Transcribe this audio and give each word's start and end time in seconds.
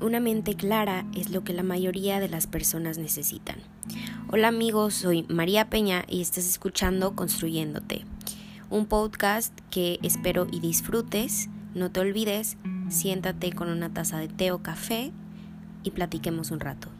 Una 0.00 0.20
mente 0.20 0.54
clara 0.54 1.04
es 1.12 1.30
lo 1.30 1.42
que 1.42 1.52
la 1.52 1.64
mayoría 1.64 2.20
de 2.20 2.28
las 2.28 2.46
personas 2.46 2.98
necesitan. 2.98 3.56
Hola 4.30 4.46
amigos, 4.46 4.94
soy 4.94 5.26
María 5.28 5.68
Peña 5.70 6.04
y 6.06 6.20
estás 6.20 6.46
escuchando 6.46 7.16
Construyéndote, 7.16 8.04
un 8.70 8.86
podcast 8.86 9.52
que 9.72 9.98
espero 10.04 10.46
y 10.52 10.60
disfrutes. 10.60 11.48
No 11.74 11.90
te 11.90 11.98
olvides, 11.98 12.58
siéntate 12.88 13.52
con 13.52 13.70
una 13.70 13.92
taza 13.92 14.20
de 14.20 14.28
té 14.28 14.52
o 14.52 14.62
café 14.62 15.10
y 15.82 15.90
platiquemos 15.90 16.52
un 16.52 16.60
rato. 16.60 16.90